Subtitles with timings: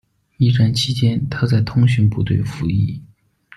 [0.37, 2.99] 一战期间，他在通讯部队服役。